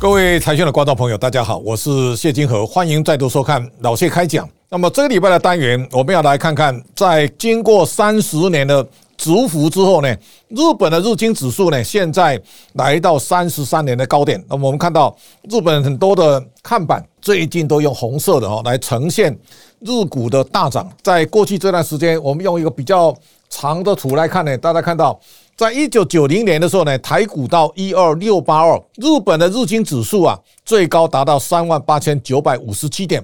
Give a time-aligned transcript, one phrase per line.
[0.00, 4.48] 各位财讯的观众朋友，大家好，我是谢金河，欢迎再度收看老谢开讲。
[4.70, 8.82] 那么这个礼拜的单元，我们要来看看，在经过三十年的
[9.18, 10.08] 蛰伏之后呢，
[10.48, 12.40] 日本的日经指数呢，现在
[12.72, 14.42] 来到三十三年的高点。
[14.48, 15.14] 那么我们看到
[15.50, 19.38] 日本很多的看板最近都用红色的哦来呈现
[19.80, 20.90] 日股的大涨。
[21.02, 23.14] 在过去这段时间，我们用一个比较
[23.50, 25.20] 长的图来看呢，大家看到。
[25.60, 33.22] 在一九九零年的时候呢，台股到一二六八二，日本的日经指数啊，最高达到三万八千九百五十七点。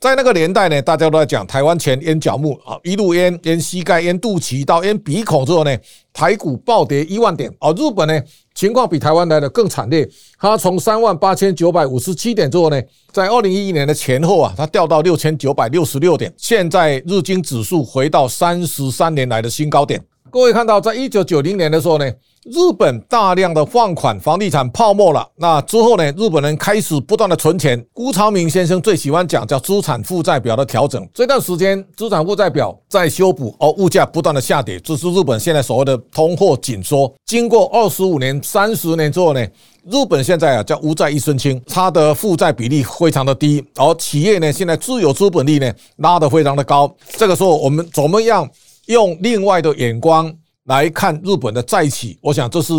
[0.00, 5.76] 在那个年代呢，大家都在讲台湾前淹脚木啊，一路淹淹膝盖、淹肚脐到淹鼻孔之后呢，
[6.10, 7.52] 台股暴跌一万点。
[7.60, 8.18] 而日本呢，
[8.54, 12.82] 情况比台湾来的更惨烈，它从三万八千九百五十七点之后呢，
[13.12, 20.02] 在二零一一年的前后啊，它掉到六千九百六十六点，现在日经指数回到三十三年来的新高点。
[20.34, 22.04] 各位看到，在一九九零年的时候呢，
[22.42, 25.24] 日本大量的放款，房地产泡沫了。
[25.36, 27.80] 那之后呢，日本人开始不断的存钱。
[27.92, 31.08] 辜朝明先生最喜欢讲叫资产负债表的调整。
[31.14, 37.14] 这段时间资产负债表在修补，而物价不断的下跌，这是日本现在所谓的通货紧缩。
[37.24, 39.40] 经过二十五年、三十年之后呢，
[39.88, 46.92] 日本现在啊叫无债一身轻，它的负债比例非常的低，而企业呢现在自有资本利呢拉得非常的高。
[47.16, 48.50] 这个时候我们怎么样？
[48.86, 50.32] 用另外的眼光
[50.64, 52.72] 来看日本的再起，我想这是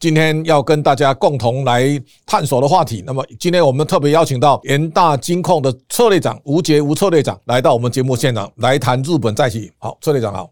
[0.00, 3.02] 今天要跟大家共同来探索的话题。
[3.06, 9.70] 那么今天我们特别邀请到元大金控的策略长吴杰吴策略长来到我们节目现场来谈日本再起。
[9.78, 10.50] 好，策略长好，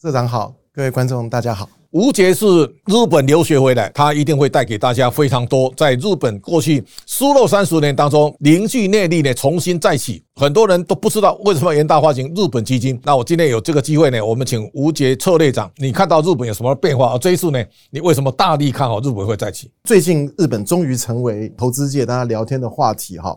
[0.00, 1.68] 社长好，各位观众大家好。
[1.94, 2.44] 吴杰是
[2.86, 10.20] 日本留学回来，他一定会带给大家非常多在日本过去失落三十年当中凝聚内力呢，重新再起。
[10.34, 13.00] 很多人都不知道为什么元大发行日本基金。
[13.04, 17.12] 那我今天有这个机会呢，我们请吴杰策略长，你看到日本有什么变化？
[17.12, 19.70] 而这一次呢，你为什么大力看好日本会再起？
[19.84, 23.36] 最近日本终于成为投资界大家聊天的话题哈。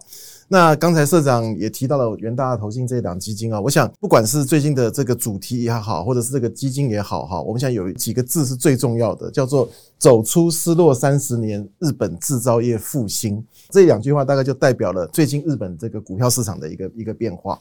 [0.50, 9.68] 那刚才社长也提到了元大投信这一档基金啊，我想不管是最近的这个主题也好，或者是这个基金也好哈，我们想有几个字是最重要的，叫做
[10.00, 13.46] 走出失落三十年，日本制造业复兴。
[13.72, 17.60] 这两句话大概就代表了最近日本这个股票市场的一个一个变化。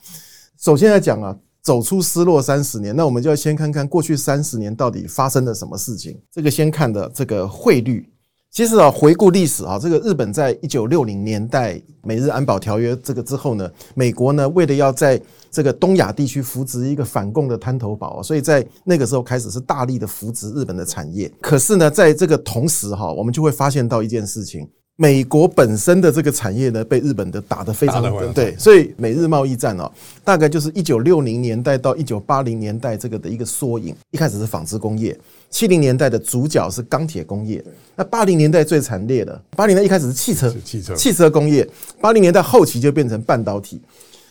[0.56, 6.16] 首先来讲啊，走出失落三十年，那我们就要先看看过去三十年到底发生了什么事情。
[6.30, 8.08] 这个先看的这个汇率。
[8.50, 15.20] 其实啊，回顾历史啊，这个日本在一九六零年代美日安保条约这个之后呢，美国呢为了要在
[15.50, 21.30] 这个东亚地区扶植一个反共的滩头堡，所以在那个时候开始是大力的扶植日本的产业。
[21.40, 24.66] 可是呢，在这个同时哈，我们就会发现到一件事情。
[24.98, 28.02] 美国本身的这个产业呢，被日本的打得非常
[28.32, 29.92] 对，所以美日贸易战哦，
[30.24, 33.94] 大概就是一九六零年代到一九八零年代这个的一个缩影。
[34.10, 35.14] 一开始是纺织工业，
[35.50, 37.64] 七零年代的主角是钢铁工业，
[37.94, 40.94] 那八零年代最惨烈的，八零年代一开始是汽车，汽车。
[40.94, 41.66] 汽车工业，
[42.00, 43.80] 八零年代后期就变成半导体。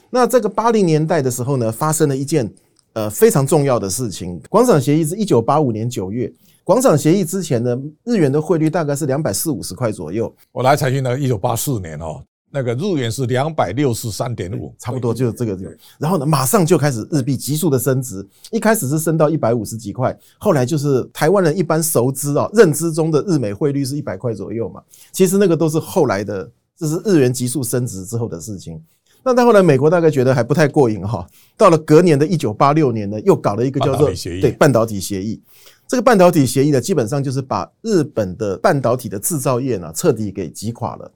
[0.10, 2.52] 那这个八零年代的时候呢，发生了一件
[2.94, 6.32] 呃非常重要的事情，广场协议是一九八五年九月。
[6.64, 10.34] 广场协议之前呢日元的汇率大概是两百四五十块左右。
[10.52, 12.24] 我来采讯呢，一九八四年哦，
[12.56, 15.58] 那个日元是两百六十三点五，差不多就是这个。
[16.00, 24.82] 然后呢，马上就开始日币急速的升值，一开始是升到一百五十几块，后来就是台湾人一般熟知啊，认知中的日美汇率是一百块左右嘛。
[25.12, 28.82] 其实那个都是后来的，这是日元急速升值之后的事情。
[29.22, 31.28] 那到后来，美国大概觉得还不太过瘾哈。
[31.58, 35.42] 到了隔年的一九八六年呢，又搞了一个叫做对半导体协议。
[35.88, 41.12] 这个半导体协议呢，基本上就是把日本的半导体的制造业呢彻底给击垮了。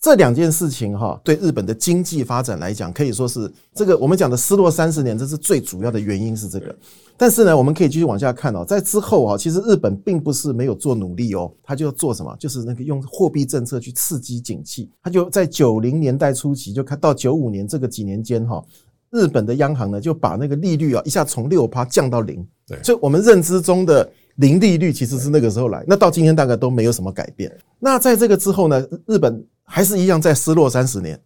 [0.00, 6.74] 这两件事情哈，对日本的经济发展来讲，可以说是这个我们讲的失落三十年，这是最主要的原因是这个。
[7.18, 12.34] 但是呢，我们可以继续往下看哦，在之后啊，其实日本并不是没有做努力哦，他就要做什么？
[12.38, 14.90] 就是那个用货币政策去刺激景气。
[15.02, 18.64] 他就在九零年代初期就看到九五年这个几年间哈，
[19.10, 22.42] 日本的央行呢就把那个利率啊一下从六趴降到零。
[22.66, 27.54] 对，所以我们认知中的零利率其实是那个时候来，那到今天大概都没有什么改变。
[27.78, 31.20] 那在这个之后呢，日本还是一样在失落三十年。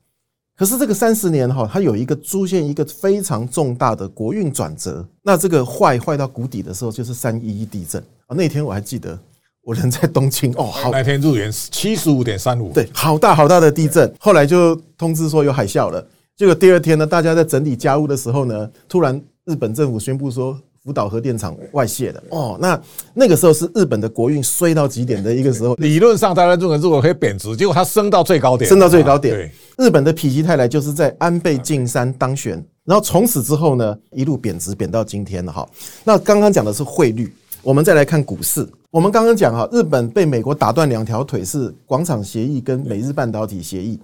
[0.57, 5.07] 可是这个三十年哈，它有一个出现一个非常重大的国运转折。
[5.23, 8.35] 那这个坏坏到谷底的时候，就是三一一地震啊。
[8.37, 9.17] 那天我还记得，
[9.63, 14.13] 我人在东京哦，好，那天日元七十五点三五，对，好大好大的地震。
[14.19, 16.05] 后来就通知说有海啸了。
[16.37, 20.59] 结果第二天呢，大家在整理家务的时候呢，突然日本政府宣布说。
[20.85, 22.79] 福岛核电厂外泄的哦，那
[23.15, 25.75] 那个时候是日本的国运衰到极点的一个时候。
[25.77, 29.51] 理论上，大家认为如果可以贬值，结果它升到最高点，升到最高点。
[29.79, 35.67] 日本的否极泰来就是在安倍晋三当选，然后从此之后呢，一路贬值贬到今天了哈。
[36.05, 38.69] 那刚刚讲的是汇率，我们再来看股市。
[38.91, 43.99] 我们刚刚讲哈，日本被美国打断两条腿是广场协议跟美日半导体协议，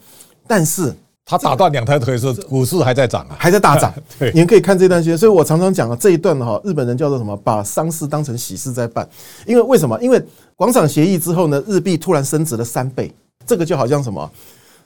[0.47, 0.95] 但是
[1.31, 3.95] 他打断两条腿是股市还在涨啊，还在大涨。
[4.19, 7.37] 对你们可以看这段时间，所以我常常讲啊，这一段哈，日本人叫做什么？
[7.37, 9.09] 把丧事当成喜事在办。
[9.47, 9.97] 因为为什么？
[10.03, 10.21] 因为
[10.57, 13.15] 广场协议之后呢，日币突然升值了三倍，
[13.47, 14.29] 这个就好像什么？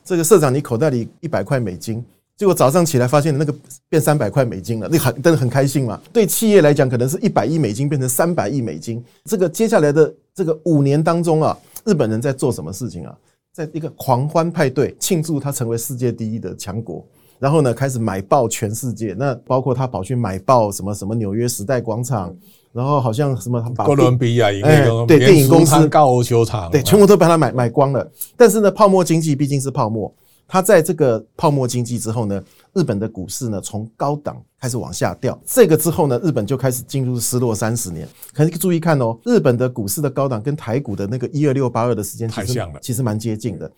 [0.04, 2.04] 这个社长，你口袋里一百块美金，
[2.36, 3.54] 结果早上起来发现那个
[3.88, 5.98] 变三百块美金了，那很真的很开心嘛。
[6.12, 9.02] 对企业来讲，可能是一百亿美金变成三百亿美金。
[9.24, 11.56] 这个接下来的这个五年当中啊，
[11.86, 13.16] 日本人在做什么事情啊？
[13.54, 17.06] 在一个狂欢派对庆祝他成为世界第一的强国，
[17.38, 22.34] 然后呢开始买爆全世界，那包括他跑去买爆什么什么纽约时代广场，
[22.72, 28.10] 然后好像什么把哥伦比亚影哎业对电影公司高尔球场，对，全部都把它买买光了。
[28.36, 30.12] 但是呢，泡沫经济毕竟是泡沫，
[30.54, 32.40] 它在这个泡沫经济之后呢，
[32.74, 35.36] 日本的股市呢从高档开始往下掉。
[35.44, 38.08] 这个之后呢，日本就开始进入失落三十年。
[38.32, 43.68] 可是注意看哦，日本的股市的高档跟台股的那个一二六八二的时间太像了其实蛮接近的。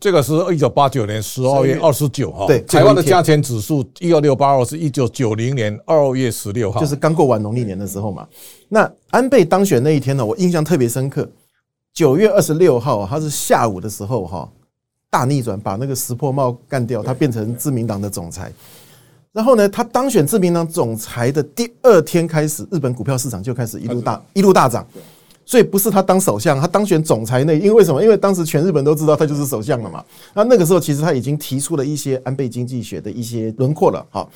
[0.00, 8.26] 这个是一九八九年十二月二十九号，对台湾的加权指数一二六八二是一九九零年二月十六号，就是刚过完农历年的时候嘛。
[8.68, 11.30] 那安倍当选那一天呢，我印象特别深刻。
[11.94, 14.52] 九月二十六号，它是下午的时候哈，
[15.16, 18.52] 大逆转，把那个石破茂干掉，他变成自民党的总裁。
[19.32, 24.86] 然后呢，他当选自民党总裁的第二天开始，日本股票市场就开始一路大一路大涨。
[25.46, 28.02] 所以不是他当首相，他当选总裁那，因为为什么？
[28.02, 30.04] 因为当时全日本都知道他就是首相了嘛。
[30.34, 34.04] 那那个时候其实他已经提出了一些安倍经济学的一些轮廓了。
[34.10, 34.28] 好，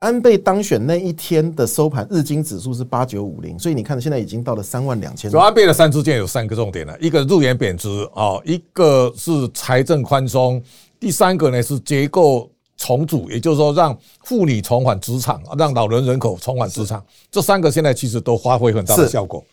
[0.00, 5.42] 安倍当选那一天的收盘，日经指数是八九五零，所以你看现在已经到了三万两千所以。
[5.42, 10.62] 安倍的三支箭有三个重点了，一个日元贬值啊，一个是财政宽松，
[11.00, 19.44] 第三个呢是结构重组，也就是说让妇女重返职场，让老人人口重返职场，这三个现在其实都发挥很大的效果。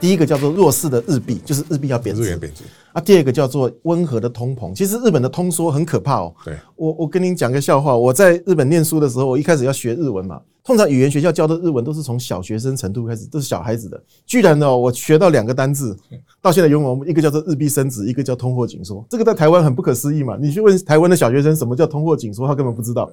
[0.00, 2.38] 第一个叫做弱势的日币，就是日币要贬值日元。
[2.38, 2.62] 贬值，
[2.92, 4.74] 啊，第二个叫做温和的通膨。
[4.74, 6.34] 其实日本的通缩很可怕哦。
[6.44, 13.98] 对，我我跟您讲个笑话，我在日本念书的时候，我一开始要学日文嘛，通常语言学校教的日文都是从小学生程度开始，都是小孩子的。
[14.26, 15.96] 居然呢，我学到两个单字，
[16.42, 19.02] 到现在永远一个叫做日币升值，一个叫通货紧缩。
[19.08, 20.36] 这个在台湾很不可思议嘛？
[20.38, 23.10] 你去问台湾的小学生什么叫通货紧缩，他根本不知道。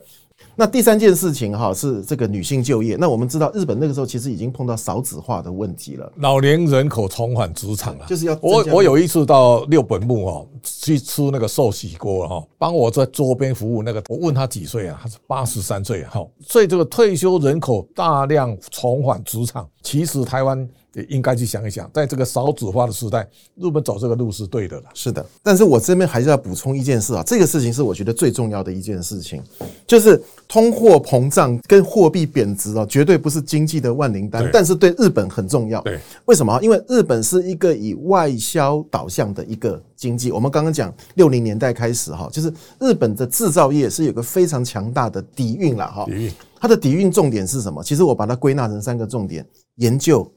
[0.53, 2.97] 那第三件事情哈是这个女性就业。
[2.99, 8.05] 那我们知道日本那个时候其实已经碰到少子化的问题了，老年人口重返职场了。
[8.05, 14.99] 就是要我我有一次到六本木哦，去吃那个寿喜锅哈，帮我在桌边服务那个，我问他几岁啊？
[15.01, 24.83] 他是八十三岁哈，所以这个退休人口大量重返职场，其实台湾也应该去想一想，在这个少子化的时代，日本走这个路是对的了。
[24.93, 29.43] 是的，但是我这边还是要补充一件事啊，这个事情是我觉得最重要的一件事情，
[29.85, 35.81] 就是通货膨胀跟货币贬值啊，绝对不是经济的万灵丹，但是对日本很重要。
[35.81, 36.57] 对，为什么？
[36.61, 40.31] 因为日本是一个以外销导向的一个经济。
[40.31, 46.11] 我们刚刚讲六零年代开始哈，就是日本的制造业是有个非常强大的底蕴了哈底。
[46.11, 47.83] 蕴它的底蕴重点是什么？
[47.83, 49.45] 其实我把它归纳成三个重点：
[49.75, 50.27] 研究、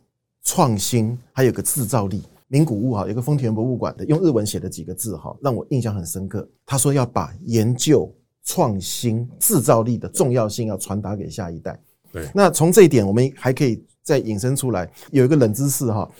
[0.48, 2.22] 创新，还有个制造力。
[2.46, 6.48] 名古屋哈有个丰田博物馆的用日文写的几个字哈，让我印象很深刻。
[6.64, 8.10] 他说要把研究、
[8.44, 11.78] 创新、制造力的重要性要传达给下一代。
[12.10, 16.10] 对那从这一点，我们还可以再引申出来，有一个冷知识哈。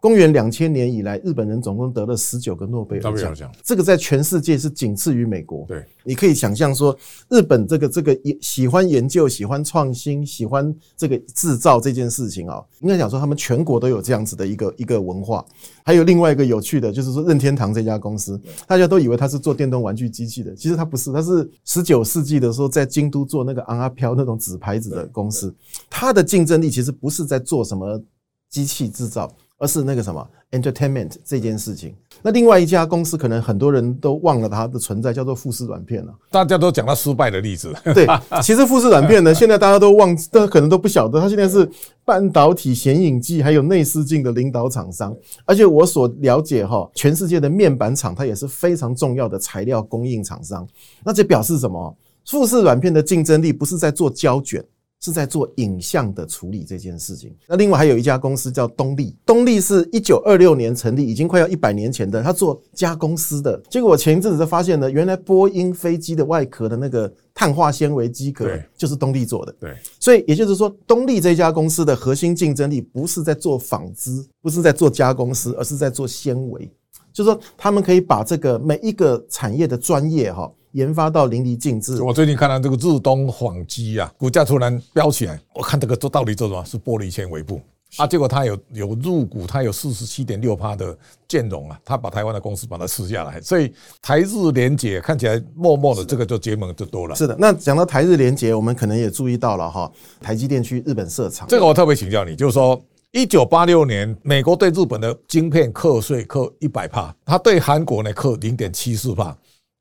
[0.00, 5.64] 公元两千年以来，日本人总共得了十九个诺贝尔奖，这个在全世界是仅次于美国。
[5.66, 6.96] 对，你可以想象说，
[7.28, 15.44] 日本这个这个喜欢研究、喜欢创新、喜欢这个制造这件事情啊，应该讲说他们全国都有这样子的一个一个文化。
[15.82, 25.52] 还有另外一个有趣的，就是说任天堂这家公司，大家都以为它是做电动玩具机器的，其实它不是，它是十九世纪的时候在京都做那个昂阿飘那种纸牌子的公司。
[25.90, 28.00] 它的竞争力其实不是在做什么
[28.48, 31.94] 机器制造，而是那个什么 entertainment 这件事情。
[32.22, 36.12] 那另外一家公司，可能很多人都忘了它的存在，叫做富士软片了。
[36.30, 38.06] 大家都讲它失败的例子，对，
[38.42, 41.68] 其实富士软片呢，现在大家都忘，都可能都不晓得，它现在是
[42.04, 45.14] 半导体显影剂还有内视镜的领导厂商。
[45.44, 50.66] 而且我所了解哈，全世界的面板厂，它也是非常重要的材料供应厂商。
[51.04, 51.96] 那这表示什么？
[52.26, 54.64] 富士软片的竞争力不是在做胶卷。
[55.00, 57.34] 是在做影像的处理这件事情。
[57.46, 63.60] 那另外还有一家公司叫东立，东立是一九二六年成立，已经快要一百年前的，它做加工丝的。
[63.70, 69.54] 结果我前一阵子才发现呢，原来波音飞机的外壳的那个碳化纤维机壳就是东立做的。
[69.60, 76.70] 对，所以也就是说，东立这家公司的核心竞争力不是在做纺织，不是在做加工丝，而是在做纤维。
[77.12, 82.02] 就是说，他们可以把这个每一个产业的专业哈，研发到淋漓尽致。
[82.02, 86.64] 我最近看到这个日东纺机啊，股价突然飙起来，我看这个做到底做什么？
[86.64, 87.60] 是玻璃纤维布
[87.96, 90.96] 啊，结果它有有入股，它有四十七点六趴的
[91.26, 93.72] 建融啊，它把台湾的公司把它吃下来，所以
[94.02, 97.14] 台日联结看起来默默的这个就结盟就多了。
[97.14, 102.80] 是的，那讲到台日联结，我们可能也注意到了哈，台积电去日本设厂，这个我特别请教你，就是说。
[103.10, 109.34] 一九八六年，美国对日本的晶片课税课一百帕，它对韩国呢课零点七四帕，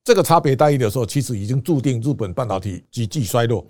[0.08, 3.68] 这个差别待遇的时候，其实已经注定日本半导体急剧衰落。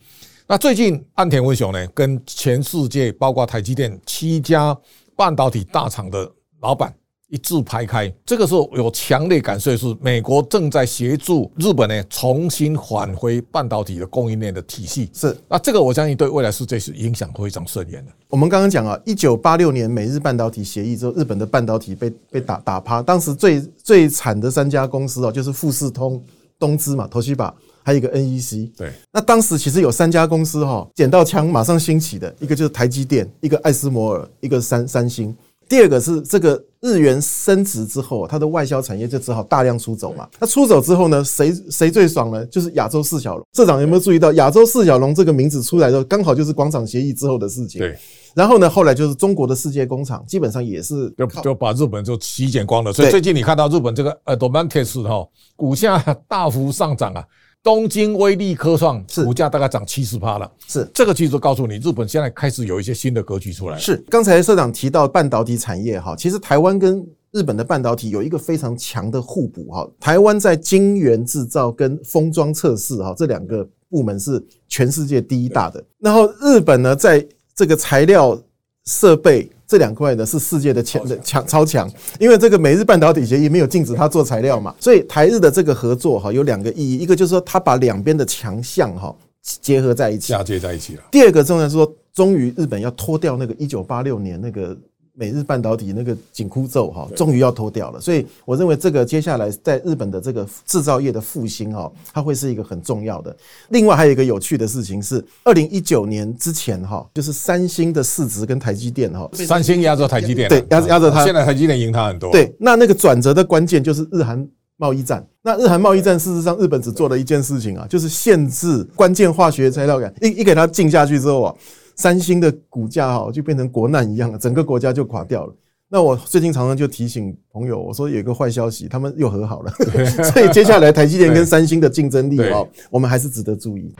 [0.47, 4.77] 那最近岸田文雄呢，跟全世界包括台积电七家
[5.15, 6.93] 半导体大厂的老板。
[7.29, 15.09] 一字排开，这个时候有强烈感受是美国正在协助日本呢重新返回半导体的供应链的体系。
[15.13, 18.11] 是，那这个我相信对未来世界是影响非常深远的。
[18.29, 26.23] 我们刚刚讲啊，一九八六年美日半导体协议之后，日本的半导体被被打打趴，当时最最惨的三家公司哦，就是富士通、
[26.57, 27.53] 东芝嘛、头西把，
[27.83, 28.71] 还有一个 NEC。
[28.77, 35.35] 对，那当时其实有三家公司哈，捡到枪马上兴起的，一个就是台积电，一个艾斯摩尔，一个三三星。
[35.67, 40.27] 第二个是这个日元升值之后，它的外销产业就只好大量出走嘛。
[40.39, 42.45] 那出走之后呢，谁谁最爽呢？
[42.45, 43.45] 就是亚洲四小龙。
[43.53, 47.79] 社长有没有注意到亚洲四小龙这个名字出来的刚好就是广场协议之后的事情。
[47.79, 47.97] 对。
[48.33, 52.93] 然后呢，后来就是中国的世界工厂，基本上也是就就把日本就洗剪光了。
[52.93, 55.97] 所以最近你看到日本这个呃 d o m a n t i s 哈股价
[56.27, 57.23] 大幅上涨啊。
[57.67, 63.77] 东京威力科创股价大概涨七十趴了，是这个其实告诉你，日本现在开始有一些新的格局出来。
[63.77, 69.85] 是刚才社长提到半导体产业哈，其实台湾跟日本的半导体有一个非常强的互补哈。
[69.99, 78.41] 台湾在晶圆制造跟封装测试哈这两个部门是全世界第一大的，然后日本呢在这个材料
[78.85, 79.51] 设备。
[79.67, 91.03] 这两块呢是世界的强强超强，因为这个美日半导体协议没有禁止它做材料嘛，所以台日的这个合作哈有两个意义，一个就是说它把两边的强项哈结合在一起，嫁接在一起了。
[91.11, 94.77] 第二个重要是说，终于日本要脱掉那个一九八六年那个。
[95.19, 103.35] 美日半导体那个紧箍咒哈，终于要脱掉了，所以我认为这个接下来在日本的这个制造业的复兴哈，它会是一个很重要的。
[103.69, 111.25] 另外还有一个有趣的事情是，二零一九年之前哈，就是三星的市值跟台积电哈，三星压着台积电，对，压压着它。
[111.25, 112.31] 现在台积电赢它很多。
[112.31, 115.27] 对，那那个转折的关键就是日韩贸易战。
[115.41, 121.55] 那日韩贸易战事实上，日本只做了一件事情啊，就是限制关键化学材料感，一一给它禁下去之后啊。
[121.97, 125.53] 三星的股价哈就变成国难一样了，整个国家就垮掉了。
[125.89, 129.71] 那我最近常常就提醒朋友，我说有一个坏消息，他们又和好了。
[130.31, 133.93] 所以接下来台积电跟三星的竞争力哦，我们还是值得注意。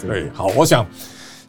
[0.00, 0.86] 对，好，我想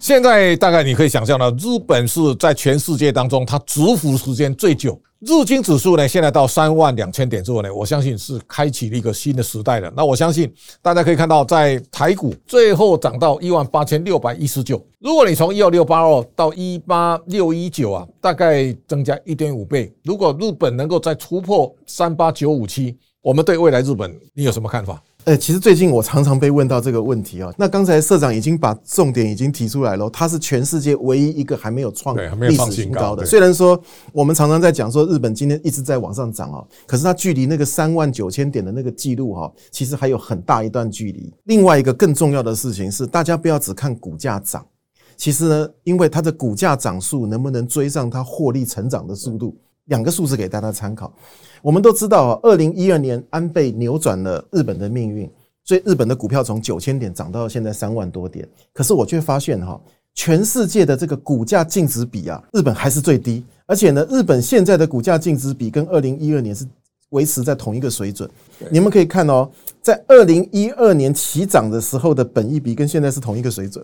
[0.06, 5.02] 现在大概你可以想象到，日本是在全世界当中它蛰伏时间最久。
[5.22, 9.92] 日经指数呢，现在到三万两千点之后呢，我相信是开启了一个新的时代了。
[9.98, 14.80] 那我相信大家可以看到，在台股最后涨到一万八千六百一十九。
[15.00, 19.92] 如果你从一二六八二到一八六一九啊，大概增加一点五倍。
[20.04, 25.02] 如果日本能够再突破三八九五七，我们对未来日本你有什么看法？
[25.26, 27.52] 呃，其实最近我常常被问到这个问题啊。
[27.58, 32.16] 那刚才社长已经把重点已经提出来了，它是全世界唯一一个还没有创
[32.48, 33.26] 历史新高的。
[33.26, 33.80] 虽然说
[34.14, 41.34] 我们常常在讲说日本今天一直在往上涨啊，可是它距离那个三万九千点的那个记录哈，其实还有很大一段距离。
[41.46, 44.64] 另外一个更重要的事情是，大家不要只看股价涨，
[45.18, 51.12] 其实呢，因为它的股价涨速能不能追上它获利成长的速度，两个数字给大家参考。
[51.62, 55.30] 我们都知道啊，二零一二年安倍扭转了日本的命运，
[55.64, 58.48] 所以日本的股票从九千点涨到现在三万多点。
[58.72, 59.82] 可是我却发现哈，
[60.14, 63.44] 全世界的这个股价净值比啊，日本还是最低。
[63.66, 66.68] 而且呢，日本现在的股价净值比跟二零一二年是
[67.10, 68.30] 维持在同一个水准。
[68.70, 69.50] 你们可以看哦，
[69.82, 73.84] 在二零一二年起涨的时候的本益比跟现在是同一个水准，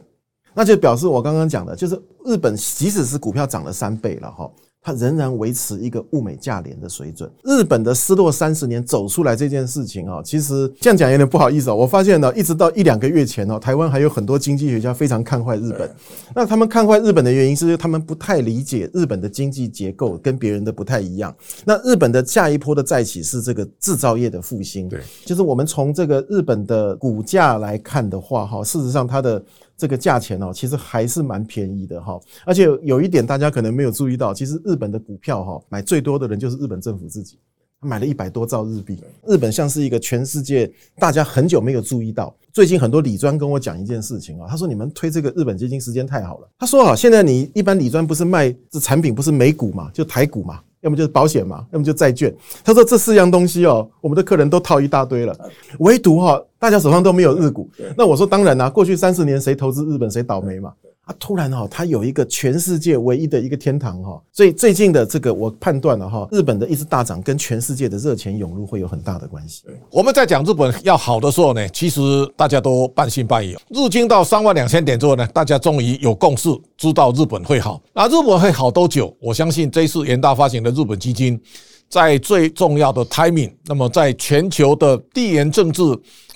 [0.53, 4.51] 那就表示我刚刚讲的，就是日本即使是股票涨了三倍了哈。
[4.83, 7.31] 它仍然维持一个物美价廉的水准。
[7.43, 11.75] 日本的失落三十年走出来这件事情啊，其实这样讲有点不好意思哦。
[11.75, 15.89] 我发现呢，一直到一两个月前哦，台湾还有很多经济学家非常看坏日本。
[16.35, 21.35] 那他们看坏日本的原因是，他们不太理解日本的经济结构跟别人的不太一样。
[21.63, 24.89] 那日本的下一波的再起是这个制造业的复兴。
[24.89, 29.43] 对，就是我们从这个日本的股价来看的话，哈，事实上它的。
[29.81, 37.39] 这个价钱哦，其实还是蛮便宜的哈，而且有一点大家可能没有注意到，其实日本的股票哈，买最多的人就是日本政府自己，
[37.79, 38.99] 买了一百多兆日币。
[39.25, 46.49] 日本像是一个全世界大家很久没有注意到，最近很多理专跟我讲一件事情啊，他说你们推这个日本基金时间太好了。
[46.59, 50.61] 他说啊，现在你一般理专不是卖这产品不是美股嘛，就台股嘛。
[50.81, 52.33] 要么就是保险嘛，要么就债券。
[52.63, 55.35] 他说这四样东西哦，我们的客人都套一大堆了，
[55.79, 57.69] 唯独哈大家手上都没有日股。
[57.97, 60.73] 那我说当然啦，过去三十年谁投资日本谁倒霉嘛。
[61.05, 69.63] 啊，突然哈，它有一个全世界唯一的一个天堂哈，所以最近的这个我判断了哈，日本的一直大涨跟全世界的热钱涌入会有很大的关系。
[69.89, 72.01] 我们在讲日本要好的时候呢，其实
[72.37, 73.55] 大家都半信半疑。
[73.69, 77.81] 日经到三万两千点之后呢，大家终于有共识，知道日本会好。
[77.93, 79.11] 那日本会好多久？
[79.19, 81.41] 我相信这次元大发行的日本基金，
[81.89, 85.81] 在最重要的 timing，那么在全球的地缘政治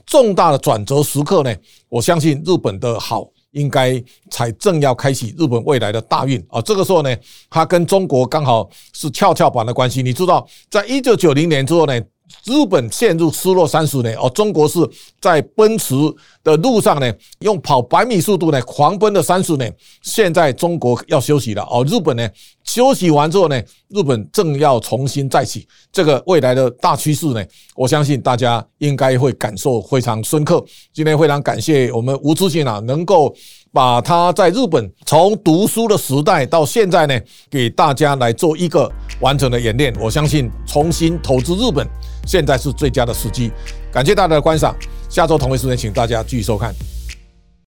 [0.07, 1.55] 重大的转折时刻呢，
[1.87, 3.27] 我相信日本的好。
[3.55, 6.61] 应该才正要开启日本未来的大运啊！
[6.61, 7.15] 这个时候呢，
[7.49, 10.03] 它跟中国刚好是跷跷板的关系。
[10.03, 11.99] 你知道，在一九九零年之后呢？
[12.45, 14.79] 日本陷入失落三十年哦，中国是
[15.19, 15.95] 在奔驰
[16.43, 19.73] 的路上呢，用跑百米速度呢狂奔了三十年。
[20.01, 22.27] 现在中国要休息了哦，日本呢
[22.63, 25.67] 休息完之后呢，日本正要重新再起。
[25.91, 27.43] 这个未来的大趋势呢，
[27.75, 30.63] 我相信大家应该会感受非常深刻。
[30.93, 33.33] 今天非常感谢我们吴志信啊，能够
[33.75, 37.19] 把他在日本从读书的时代到现在呢，
[37.51, 38.89] 给大家来做一个
[39.19, 39.93] 完整的演练。
[39.99, 41.85] 我相信重新投资日本。
[42.25, 43.51] 现在是最佳的时机，
[43.91, 44.73] 感谢大家的观赏，
[45.09, 46.73] 下周同一时间，请大家继续收看。